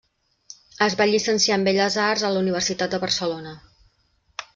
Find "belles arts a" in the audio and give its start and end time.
1.67-2.31